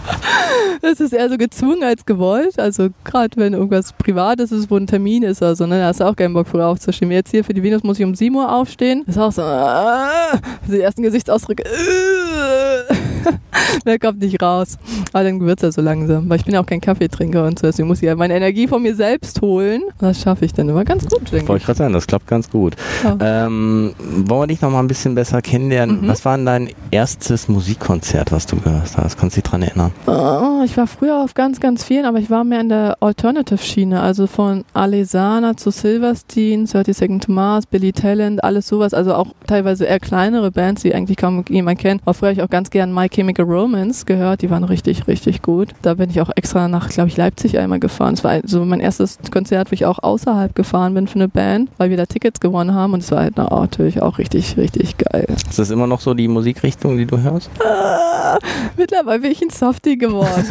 das 0.80 1.00
ist 1.00 1.12
eher 1.12 1.28
so 1.28 1.36
gezwungen 1.36 1.84
als 1.84 2.06
gewollt. 2.06 2.58
Also 2.58 2.88
gerade 3.04 3.36
wenn 3.36 3.52
irgendwas 3.52 3.92
Privates 3.92 4.50
ist, 4.50 4.70
wo 4.70 4.78
ein 4.78 4.86
Termin 4.86 5.24
ist 5.24 5.42
oder 5.42 5.54
so, 5.54 5.66
ne, 5.66 5.78
da 5.78 5.88
hast 5.88 6.00
du 6.00 6.04
auch 6.04 6.16
keinen 6.16 6.32
Bock 6.32 6.48
früh 6.48 6.62
aufzustehen. 6.62 7.10
Jetzt 7.10 7.32
hier 7.32 7.44
für 7.44 7.52
die 7.52 7.62
Venus 7.62 7.82
muss 7.82 7.98
ich 7.98 8.04
um 8.06 8.14
7 8.14 8.34
Uhr 8.34 8.50
aufstehen. 8.50 9.02
Das 9.04 9.16
ist 9.16 9.20
auch 9.20 9.32
so, 9.32 9.42
äh, 9.42 10.72
die 10.74 10.80
ersten 10.80 11.02
Gesichtsausdrücke. 11.02 11.64
Äh, 11.64 13.11
der 13.86 13.98
kommt 13.98 14.20
nicht 14.20 14.40
raus. 14.42 14.78
Aber 15.12 15.24
dann 15.24 15.40
wird 15.40 15.58
es 15.58 15.62
ja 15.62 15.72
so 15.72 15.80
langsam, 15.80 16.28
weil 16.28 16.38
ich 16.38 16.44
bin 16.44 16.54
ja 16.54 16.60
auch 16.60 16.66
kein 16.66 16.80
Kaffeetrinker 16.80 17.44
und 17.44 17.58
so, 17.58 17.66
deswegen 17.66 17.88
muss 17.88 17.98
ich 17.98 18.06
ja 18.06 18.14
meine 18.14 18.34
Energie 18.34 18.68
von 18.68 18.82
mir 18.82 18.94
selbst 18.94 19.40
holen. 19.40 19.82
Und 19.82 20.02
das 20.02 20.20
schaffe 20.20 20.44
ich 20.44 20.52
dann 20.52 20.68
immer 20.68 20.84
ganz 20.84 21.06
gut, 21.06 21.32
denke 21.32 21.48
Wollte 21.48 21.62
ich 21.62 21.66
gerade 21.66 21.78
sagen, 21.78 21.92
das 21.92 22.06
klappt 22.06 22.26
ganz 22.26 22.50
gut. 22.50 22.76
Ja. 23.04 23.46
Ähm, 23.46 23.94
wollen 23.98 24.42
wir 24.42 24.46
dich 24.46 24.60
noch 24.60 24.70
mal 24.70 24.80
ein 24.80 24.88
bisschen 24.88 25.14
besser 25.14 25.42
kennenlernen? 25.42 26.02
Mhm. 26.02 26.08
Was 26.08 26.24
war 26.24 26.36
denn 26.36 26.46
dein 26.46 26.68
erstes 26.90 27.48
Musikkonzert, 27.48 28.32
was 28.32 28.46
du 28.46 28.56
gehört 28.56 28.96
hast? 28.96 29.18
Kannst 29.18 29.36
du 29.36 29.40
dich 29.40 29.44
daran 29.44 29.62
erinnern? 29.62 29.92
Oh, 30.06 30.62
ich 30.64 30.76
war 30.76 30.86
früher 30.86 31.22
auf 31.22 31.34
ganz, 31.34 31.60
ganz 31.60 31.84
vielen, 31.84 32.04
aber 32.04 32.18
ich 32.18 32.30
war 32.30 32.44
mehr 32.44 32.60
in 32.60 32.68
der 32.68 32.96
Alternative-Schiene, 33.00 34.00
also 34.00 34.26
von 34.26 34.64
Alesana 34.74 35.56
zu 35.56 35.70
Silverstein, 35.70 36.66
30 36.66 36.96
Second 36.96 37.24
to 37.24 37.32
Mars, 37.32 37.66
Billy 37.66 37.92
Talent, 37.92 38.42
alles 38.42 38.68
sowas, 38.68 38.94
also 38.94 39.14
auch 39.14 39.28
teilweise 39.46 39.84
eher 39.84 40.00
kleinere 40.00 40.50
Bands, 40.50 40.82
die 40.82 40.94
eigentlich 40.94 41.16
kaum 41.16 41.44
jemand 41.48 41.78
kennt. 41.78 42.02
Aber 42.04 42.14
früher 42.14 42.28
habe 42.30 42.40
ich 42.40 42.42
auch 42.42 42.50
ganz 42.50 42.70
gern 42.70 42.92
My 42.92 43.08
Chemical 43.12 43.44
Romance 43.44 44.04
gehört, 44.06 44.42
die 44.42 44.50
waren 44.50 44.64
richtig, 44.64 45.06
richtig 45.06 45.42
gut. 45.42 45.68
Da 45.82 45.94
bin 45.94 46.10
ich 46.10 46.20
auch 46.20 46.30
extra 46.34 46.68
nach, 46.68 46.88
glaube 46.88 47.08
ich, 47.08 47.16
Leipzig 47.16 47.58
einmal 47.58 47.78
gefahren. 47.78 48.14
Es 48.14 48.24
war 48.24 48.40
so 48.44 48.64
mein 48.64 48.80
erstes 48.80 49.18
Konzert, 49.30 49.70
wo 49.70 49.74
ich 49.74 49.86
auch 49.86 50.02
außerhalb 50.02 50.54
gefahren 50.54 50.94
bin 50.94 51.06
für 51.06 51.16
eine 51.16 51.28
Band, 51.28 51.70
weil 51.78 51.90
wir 51.90 51.96
da 51.96 52.06
Tickets 52.06 52.40
gewonnen 52.40 52.74
haben 52.74 52.94
und 52.94 53.02
es 53.02 53.10
war 53.10 53.20
halt 53.20 53.34
na, 53.36 53.48
natürlich 53.48 54.02
auch 54.02 54.18
richtig, 54.18 54.56
richtig 54.56 54.96
geil. 54.98 55.26
Ist 55.28 55.58
das 55.58 55.70
immer 55.70 55.86
noch 55.86 56.00
so 56.00 56.14
die 56.14 56.28
Musikrichtung, 56.28 56.96
die 56.96 57.06
du 57.06 57.18
hörst? 57.18 57.50
Ah, 57.64 58.38
mittlerweile 58.76 59.20
bin 59.20 59.32
ich 59.32 59.42
ein 59.42 59.50
Softie 59.50 59.98
geworden. 59.98 60.30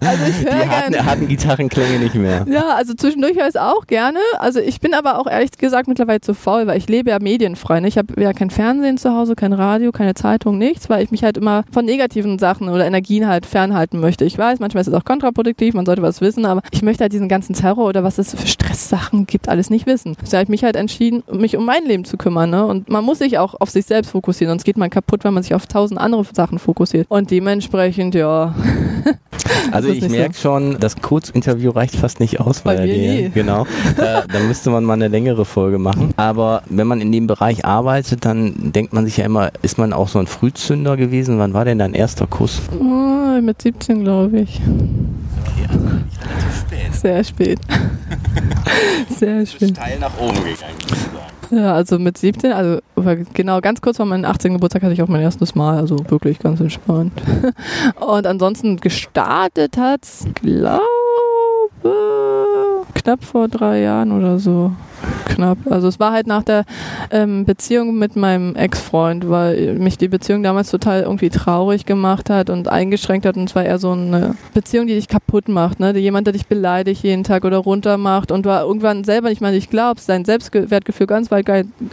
also 0.00 0.24
ich 0.26 0.44
höre 0.44 0.62
die 0.62 0.68
harten, 0.68 1.06
harten 1.06 1.28
Gitarrenklänge 1.28 1.98
nicht 1.98 2.14
mehr. 2.14 2.46
Ja, 2.48 2.74
also 2.76 2.94
zwischendurch 2.94 3.36
höre 3.36 3.48
ich 3.48 3.54
es 3.54 3.56
auch 3.56 3.86
gerne. 3.86 4.20
Also 4.38 4.60
ich 4.60 4.80
bin 4.80 4.94
aber 4.94 5.18
auch 5.18 5.26
ehrlich 5.26 5.52
gesagt 5.52 5.88
mittlerweile 5.88 6.20
zu 6.20 6.34
faul, 6.34 6.66
weil 6.66 6.78
ich 6.78 6.88
lebe 6.88 7.10
ja 7.10 7.18
medienfrei. 7.20 7.80
Ne? 7.80 7.88
Ich 7.88 7.98
habe 7.98 8.20
ja 8.20 8.32
kein 8.32 8.50
Fernsehen 8.50 8.98
zu 8.98 9.12
Hause, 9.12 9.34
kein 9.34 9.52
Radio, 9.52 9.92
keine 9.92 10.14
Zeitung, 10.14 10.58
nichts, 10.58 10.88
weil 10.88 11.04
ich 11.04 11.10
mich 11.10 11.24
halt 11.24 11.36
immer 11.36 11.57
von 11.70 11.84
negativen 11.84 12.38
Sachen 12.38 12.68
oder 12.68 12.86
Energien 12.86 13.26
halt 13.26 13.46
fernhalten 13.46 14.00
möchte. 14.00 14.24
Ich 14.24 14.38
weiß, 14.38 14.60
manchmal 14.60 14.82
ist 14.82 14.88
es 14.88 14.94
auch 14.94 15.04
kontraproduktiv, 15.04 15.74
man 15.74 15.86
sollte 15.86 16.02
was 16.02 16.20
wissen, 16.20 16.44
aber 16.44 16.62
ich 16.70 16.82
möchte 16.82 17.04
halt 17.04 17.12
diesen 17.12 17.28
ganzen 17.28 17.54
Terror 17.54 17.86
oder 17.86 18.04
was 18.04 18.18
es 18.18 18.34
für 18.34 18.46
Stresssachen 18.46 19.26
gibt, 19.26 19.48
alles 19.48 19.70
nicht 19.70 19.86
wissen. 19.86 20.16
Deshalb 20.20 20.40
habe 20.40 20.44
ich 20.44 20.48
mich 20.48 20.64
halt 20.64 20.76
entschieden, 20.76 21.22
mich 21.32 21.56
um 21.56 21.64
mein 21.64 21.84
Leben 21.84 22.04
zu 22.04 22.16
kümmern. 22.16 22.50
Ne? 22.50 22.64
Und 22.64 22.88
man 22.88 23.04
muss 23.04 23.18
sich 23.18 23.38
auch 23.38 23.54
auf 23.60 23.70
sich 23.70 23.86
selbst 23.86 24.10
fokussieren, 24.10 24.52
sonst 24.52 24.64
geht 24.64 24.76
man 24.76 24.90
kaputt, 24.90 25.24
wenn 25.24 25.34
man 25.34 25.42
sich 25.42 25.54
auf 25.54 25.66
tausend 25.66 26.00
andere 26.00 26.24
Sachen 26.32 26.58
fokussiert. 26.58 27.06
Und 27.08 27.30
dementsprechend, 27.30 28.14
ja, 28.14 28.54
Also 29.72 29.88
ich 29.88 30.08
merke 30.08 30.34
schon, 30.34 30.78
das 30.78 30.96
Kurzinterview 30.96 31.70
reicht 31.70 31.96
fast 31.96 32.20
nicht 32.20 32.40
aus, 32.40 32.62
Bei 32.62 32.78
weil 32.78 32.86
die, 32.86 33.30
genau. 33.32 33.66
da, 33.96 34.24
da 34.26 34.38
müsste 34.40 34.70
man 34.70 34.84
mal 34.84 34.94
eine 34.94 35.08
längere 35.08 35.44
Folge 35.44 35.78
machen. 35.78 36.12
Aber 36.16 36.62
wenn 36.68 36.86
man 36.86 37.00
in 37.00 37.12
dem 37.12 37.26
Bereich 37.26 37.64
arbeitet, 37.64 38.24
dann 38.24 38.72
denkt 38.72 38.92
man 38.92 39.04
sich 39.04 39.16
ja 39.18 39.24
immer, 39.24 39.50
ist 39.62 39.78
man 39.78 39.92
auch 39.92 40.08
so 40.08 40.18
ein 40.18 40.26
Frühzünder 40.26 40.96
gewesen? 40.96 41.38
Wann 41.38 41.54
war 41.54 41.64
denn 41.64 41.78
dein 41.78 41.94
erster 41.94 42.26
Kuss? 42.26 42.60
Oh, 42.78 43.40
mit 43.40 43.60
17, 43.60 44.04
glaube 44.04 44.40
ich. 44.40 44.60
Sehr 46.92 47.22
spät. 47.22 47.60
Sehr 49.18 49.46
spät. 49.46 49.70
Steil 49.70 49.98
nach 49.98 50.18
oben 50.18 50.36
gegangen. 50.36 50.76
Ja, 51.50 51.74
also 51.74 51.98
mit 51.98 52.18
17, 52.18 52.52
also 52.52 52.80
genau, 53.32 53.60
ganz 53.60 53.80
kurz 53.80 53.96
vor 53.96 54.06
meinem 54.06 54.24
18. 54.24 54.54
Geburtstag 54.54 54.82
hatte 54.82 54.92
ich 54.92 55.02
auch 55.02 55.08
mein 55.08 55.22
erstes 55.22 55.54
Mal, 55.54 55.78
also 55.78 55.96
wirklich 56.08 56.38
ganz 56.38 56.60
entspannt. 56.60 57.12
Und 58.00 58.26
ansonsten 58.26 58.76
gestartet 58.76 59.78
hat's, 59.78 60.26
glaube 60.34 60.82
knapp 62.94 63.24
vor 63.24 63.48
drei 63.48 63.80
Jahren 63.80 64.12
oder 64.12 64.38
so. 64.38 64.72
Knapp. 65.26 65.58
Also 65.70 65.88
es 65.88 66.00
war 66.00 66.12
halt 66.12 66.26
nach 66.26 66.42
der 66.42 66.64
ähm, 67.10 67.44
Beziehung 67.44 67.98
mit 67.98 68.16
meinem 68.16 68.56
Ex-Freund, 68.56 69.28
weil 69.28 69.74
mich 69.74 69.98
die 69.98 70.08
Beziehung 70.08 70.42
damals 70.42 70.70
total 70.70 71.02
irgendwie 71.02 71.30
traurig 71.30 71.86
gemacht 71.86 72.30
hat 72.30 72.50
und 72.50 72.68
eingeschränkt 72.68 73.26
hat. 73.26 73.36
Und 73.36 73.48
zwar 73.48 73.64
eher 73.64 73.78
so 73.78 73.92
eine 73.92 74.34
Beziehung, 74.54 74.86
die 74.86 74.94
dich 74.94 75.08
kaputt 75.08 75.48
macht, 75.48 75.80
ne? 75.80 75.96
Jemand, 75.98 76.26
der 76.26 76.32
dich 76.32 76.46
beleidigt 76.46 77.02
jeden 77.02 77.24
Tag 77.24 77.44
oder 77.44 77.58
runter 77.58 77.98
macht 77.98 78.32
und 78.32 78.46
du 78.46 78.50
irgendwann 78.50 79.04
selber 79.04 79.28
nicht 79.28 79.40
mal 79.40 79.52
nicht 79.52 79.70
glaubst, 79.70 80.08
dein 80.08 80.24
Selbstwertgefühl 80.24 81.06
ganz 81.06 81.30
weit 81.30 81.46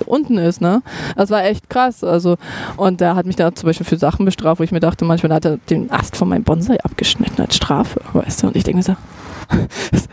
unten 0.05 0.37
ist, 0.37 0.61
ne? 0.61 0.81
Das 1.15 1.29
war 1.29 1.43
echt 1.45 1.69
krass. 1.69 2.03
Also, 2.03 2.37
und 2.77 3.01
der 3.01 3.15
hat 3.15 3.25
mich 3.25 3.35
da 3.35 3.53
zum 3.53 3.67
Beispiel 3.67 3.85
für 3.85 3.97
Sachen 3.97 4.25
bestraft, 4.25 4.59
wo 4.59 4.63
ich 4.63 4.71
mir 4.71 4.79
dachte, 4.79 5.05
manchmal 5.05 5.33
hat 5.33 5.45
er 5.45 5.57
den 5.69 5.91
Ast 5.91 6.15
von 6.15 6.29
meinem 6.29 6.43
Bonsai 6.43 6.77
abgeschnitten 6.83 7.41
als 7.41 7.55
Strafe, 7.55 8.01
weißt 8.13 8.43
du? 8.43 8.47
Und 8.47 8.55
ich 8.55 8.63
denke 8.63 8.77
mir 8.77 8.83
so, 8.83 8.95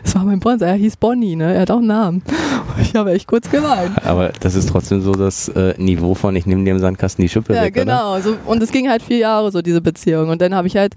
es 0.03 0.15
war 0.15 0.23
mein 0.25 0.39
Bonsai, 0.39 0.67
er 0.67 0.73
hieß 0.75 0.97
Bonnie, 0.97 1.35
ne? 1.35 1.53
Er 1.53 1.61
hat 1.61 1.71
auch 1.71 1.77
einen 1.77 1.87
Namen. 1.87 2.21
Ich 2.81 2.95
habe 2.95 3.11
echt 3.11 3.27
kurz 3.27 3.49
geweint. 3.49 3.91
Aber 4.05 4.29
das 4.39 4.55
ist 4.55 4.69
trotzdem 4.69 5.01
so 5.01 5.11
das 5.13 5.47
äh, 5.49 5.73
Niveau 5.77 6.15
von 6.15 6.35
ich 6.35 6.45
nehme 6.45 6.63
dem 6.63 6.79
Sandkasten 6.79 7.21
die 7.21 7.29
Schippe 7.29 7.53
Ja, 7.53 7.63
weg, 7.63 7.73
genau. 7.73 8.19
So, 8.19 8.35
und 8.45 8.61
es 8.63 8.71
ging 8.71 8.89
halt 8.89 9.01
vier 9.03 9.17
Jahre 9.17 9.51
so, 9.51 9.61
diese 9.61 9.81
Beziehung. 9.81 10.29
Und 10.29 10.41
dann 10.41 10.55
habe 10.55 10.67
ich 10.67 10.75
halt, 10.75 10.95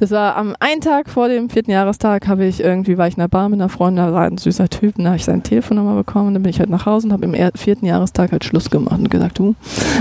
das 0.00 0.10
war 0.10 0.36
am 0.36 0.54
einen 0.58 0.80
Tag 0.80 1.08
vor 1.08 1.28
dem 1.28 1.48
vierten 1.50 1.70
Jahrestag, 1.70 2.26
habe 2.28 2.44
ich 2.44 2.60
irgendwie, 2.60 2.98
war 2.98 3.06
ich 3.08 3.14
in 3.16 3.20
der 3.20 3.28
Bar 3.28 3.48
mit 3.48 3.60
einer 3.60 3.68
Freundin, 3.68 4.04
da 4.04 4.12
war 4.12 4.22
ein 4.24 4.38
süßer 4.38 4.68
Typ, 4.68 4.98
und 4.98 5.04
da 5.04 5.10
habe 5.10 5.16
ich 5.16 5.24
seine 5.24 5.42
Telefonnummer 5.42 5.94
bekommen. 5.94 6.28
Und 6.28 6.34
dann 6.34 6.42
bin 6.42 6.50
ich 6.50 6.58
halt 6.58 6.70
nach 6.70 6.86
Hause 6.86 7.06
und 7.06 7.12
habe 7.12 7.24
im 7.24 7.34
er- 7.34 7.52
vierten 7.54 7.86
Jahrestag 7.86 8.32
halt 8.32 8.44
Schluss 8.44 8.70
gemacht 8.70 8.98
und 8.98 9.10
gesagt, 9.10 9.38
du, 9.38 9.54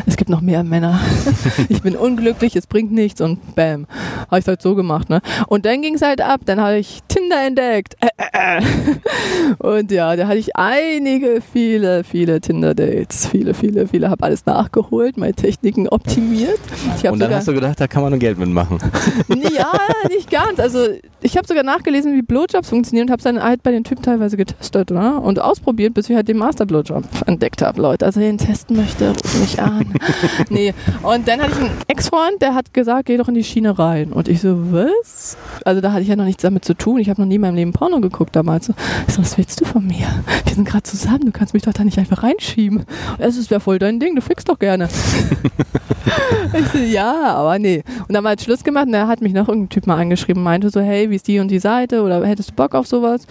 es 0.06 0.18
gibt 0.18 0.30
noch 0.30 0.42
mehr 0.42 0.64
Männer. 0.64 1.00
ich 1.70 1.82
bin 1.82 1.96
unglücklich, 1.96 2.56
es 2.56 2.68
bringt 2.68 2.92
nichts 2.92 3.22
und 3.22 3.56
bam. 3.56 3.86
Habe 4.30 4.40
ich 4.40 4.48
halt 4.48 4.62
so 4.62 4.76
gemacht, 4.76 5.10
ne? 5.10 5.22
Und 5.48 5.66
dann 5.66 5.82
ging 5.82 5.96
es 5.96 6.02
halt 6.02 6.22
ab, 6.22 6.42
dann 6.46 6.60
habe 6.60 6.78
ich 6.78 7.00
Tinder 7.08 7.46
entdeckt. 7.46 7.71
und 9.60 9.92
ja, 9.92 10.16
da 10.16 10.28
hatte 10.28 10.38
ich 10.38 10.56
einige, 10.56 11.42
viele, 11.42 12.04
viele 12.04 12.42
Tinder-Dates. 12.42 13.28
Viele, 13.28 13.54
viele, 13.54 13.88
viele. 13.88 14.10
Habe 14.10 14.24
alles 14.24 14.46
nachgeholt, 14.46 15.18
meine 15.18 15.34
Techniken 15.34 15.88
optimiert. 15.88 16.60
Und 17.10 17.20
dann 17.20 17.34
hast 17.34 17.48
du 17.48 17.54
gedacht, 17.54 17.80
da 17.80 17.88
kann 17.88 18.02
man 18.02 18.12
nur 18.12 18.20
Geld 18.20 18.38
mitmachen. 18.38 18.78
ja, 19.30 19.72
nicht 20.10 20.30
ganz. 20.30 20.60
Also 20.60 20.88
ich 21.22 21.38
habe 21.38 21.48
sogar 21.48 21.64
nachgelesen, 21.64 22.14
wie 22.14 22.22
Blowjobs 22.22 22.70
funktionieren 22.70 23.08
und 23.08 23.12
habe 23.12 23.20
es 23.20 23.24
dann 23.24 23.42
halt 23.42 23.64
bei 23.64 23.72
den 23.72 23.84
Typen 23.84 24.02
teilweise 24.02 24.38
getestet 24.38 24.92
oder? 24.92 25.22
und 25.22 25.40
ausprobiert, 25.40 25.94
bis 25.94 26.10
ich 26.10 26.16
halt 26.16 26.28
den 26.28 26.38
Master 26.38 26.66
Blowjob 26.66 27.04
entdeckt 27.28 27.62
habe, 27.62 27.82
Leute. 27.82 28.06
Also 28.06 28.20
wer 28.20 28.30
ihn 28.30 28.38
testen 28.38 28.76
möchte, 28.76 29.10
ruft 29.10 29.40
mich 29.40 29.62
an. 29.62 29.94
nee. 30.50 30.74
Und 31.04 31.28
dann 31.28 31.42
hatte 31.42 31.52
ich 31.52 31.58
einen 31.60 31.78
Ex-Freund, 31.88 32.42
der 32.42 32.56
hat 32.56 32.74
gesagt, 32.74 33.06
geh 33.06 33.18
doch 33.18 33.28
in 33.28 33.36
die 33.36 33.44
Schiene 33.44 33.78
rein. 33.78 34.12
Und 34.12 34.28
ich 34.28 34.42
so, 34.42 34.74
was? 34.74 35.38
Also 35.64 35.82
da 35.82 35.92
hatte 35.92 36.02
ich 36.02 36.08
ja 36.08 36.16
noch 36.16 36.26
nichts 36.26 36.42
damit 36.42 36.66
zu 36.66 36.74
tun. 36.74 37.00
Ich 37.00 37.10
habe 37.10 37.22
noch 37.22 37.28
nie 37.28 37.36
in 37.36 37.42
meinem 37.42 37.56
Leben 37.56 37.61
Porno 37.72 38.02
geguckt 38.02 38.36
damals. 38.36 38.70
Ich 39.08 39.14
so, 39.14 39.22
was 39.22 39.38
willst 39.38 39.62
du 39.62 39.66
von 39.66 39.86
mir? 39.86 40.08
Wir 40.46 40.56
sind 40.56 40.68
gerade 40.68 40.84
zusammen, 40.84 41.26
du 41.26 41.32
kannst 41.32 41.54
mich 41.54 41.64
doch 41.64 41.74
da 41.74 41.84
nicht 41.84 42.00
einfach 42.00 42.24
reinschieben. 42.24 42.86
Es 43.20 43.50
wäre 43.50 43.62
voll 43.62 43.80
dein 43.80 44.00
Ding, 44.00 44.16
du 44.16 44.22
fickst 44.22 44.50
doch 44.50 44.60
gerne. 44.60 44.90
Ich 46.54 46.68
so, 46.68 46.78
ja, 46.80 47.36
aber 47.36 47.60
nee. 47.60 47.84
Und 48.08 48.14
dann 48.14 48.24
war 48.24 48.30
halt 48.30 48.42
Schluss 48.42 48.64
gemacht 48.64 48.88
und 48.88 48.94
er 48.94 49.08
hat 49.08 49.22
mich 49.22 49.34
noch 49.34 49.48
irgendein 49.48 49.70
Typ 49.70 49.88
mal 49.88 49.98
angeschrieben, 49.98 50.44
meinte 50.44 50.70
so, 50.70 50.82
hey, 50.82 51.10
wie 51.10 51.16
ist 51.16 51.28
die 51.28 51.40
und 51.40 51.50
die 51.50 51.60
Seite 51.60 52.02
oder 52.02 52.26
hättest 52.26 52.52
du 52.52 52.54
Bock 52.56 52.76
auf 52.76 52.88
sowas? 52.88 53.26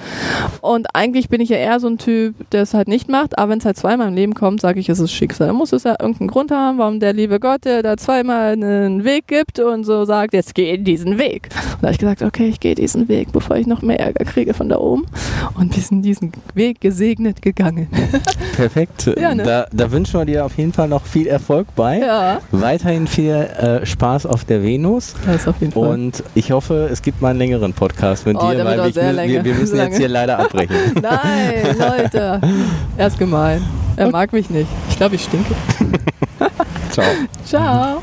Und 0.60 0.94
eigentlich 0.94 1.28
bin 1.28 1.40
ich 1.40 1.48
ja 1.48 1.56
eher 1.56 1.80
so 1.80 1.88
ein 1.88 1.98
Typ, 1.98 2.34
der 2.50 2.62
es 2.62 2.72
halt 2.72 2.88
nicht 2.88 3.08
macht, 3.08 3.38
aber 3.38 3.50
wenn 3.50 3.58
es 3.58 3.64
halt 3.64 3.76
zweimal 3.76 4.08
im 4.08 4.14
Leben 4.14 4.34
kommt, 4.34 4.60
sage 4.60 4.80
ich, 4.80 4.88
es 4.88 5.00
ist 5.00 5.12
Schicksal. 5.12 5.48
Da 5.48 5.52
muss 5.52 5.72
es 5.72 5.84
ja 5.84 5.96
irgendeinen 5.98 6.28
Grund 6.28 6.50
haben, 6.50 6.78
warum 6.78 7.00
der 7.00 7.12
liebe 7.12 7.40
Gott 7.40 7.64
der 7.64 7.82
da 7.82 7.96
zweimal 7.96 8.52
einen 8.52 9.04
Weg 9.04 9.26
gibt 9.26 9.58
und 9.58 9.84
so 9.84 10.04
sagt, 10.04 10.32
jetzt 10.32 10.54
geh 10.54 10.78
diesen 10.78 11.18
Weg. 11.18 11.48
Und 11.74 11.82
da 11.82 11.88
habe 11.88 11.92
ich 11.92 11.98
gesagt, 11.98 12.22
okay, 12.22 12.48
ich 12.48 12.60
gehe 12.60 12.74
diesen 12.74 13.08
Weg, 13.08 13.32
bevor 13.32 13.56
ich 13.56 13.66
noch 13.66 13.82
mehr 13.82 14.00
Ärger 14.00 14.19
kriege 14.24 14.54
von 14.54 14.68
da 14.68 14.78
oben. 14.78 15.06
Und 15.54 15.74
wir 15.74 15.82
sind 15.82 16.02
diesen 16.02 16.32
Weg 16.54 16.80
gesegnet 16.80 17.42
gegangen. 17.42 17.88
Perfekt. 18.56 19.10
Ja, 19.18 19.34
ne? 19.34 19.42
da, 19.42 19.66
da 19.72 19.90
wünschen 19.90 20.20
wir 20.20 20.24
dir 20.24 20.44
auf 20.44 20.56
jeden 20.56 20.72
Fall 20.72 20.88
noch 20.88 21.04
viel 21.04 21.26
Erfolg 21.26 21.66
bei. 21.76 21.98
ja, 21.98 22.40
Weiterhin 22.52 23.06
viel 23.06 23.32
äh, 23.32 23.84
Spaß 23.84 24.26
auf 24.26 24.44
der 24.44 24.62
Venus. 24.62 25.14
das 25.26 25.46
auf 25.48 25.60
jeden 25.60 25.72
Fall. 25.72 25.88
Und 25.88 26.22
ich 26.34 26.52
hoffe, 26.52 26.88
es 26.90 27.02
gibt 27.02 27.20
mal 27.20 27.30
einen 27.30 27.38
längeren 27.38 27.72
Podcast 27.72 28.26
mit 28.26 28.36
Oh, 28.36 28.50
dir, 28.50 28.64
weil 28.64 28.80
auch 28.80 28.94
wir, 28.94 29.44
wir, 29.44 29.54
müssen 29.54 29.76
jetzt 29.76 29.96
hier 29.96 30.08
leider 30.08 30.38
abbrechen. 30.38 30.76
Nein, 31.02 31.76
Leute. 31.78 32.40
Er 32.96 33.06
ist 33.06 33.18
gemein. 33.18 33.62
Er 33.96 34.10
mag 34.10 34.32
mich 34.32 34.48
nicht. 34.50 34.68
Ich 34.88 34.96
glaube, 34.96 35.16
ich 35.16 35.24
stinke. 35.24 35.54
Ciao. 36.90 37.06
Ciao. 37.44 38.02